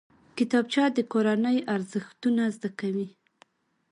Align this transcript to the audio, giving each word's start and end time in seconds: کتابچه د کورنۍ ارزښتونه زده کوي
کتابچه 0.37 0.83
د 0.97 0.99
کورنۍ 1.13 1.57
ارزښتونه 1.75 2.43
زده 2.55 2.69
کوي 2.79 3.07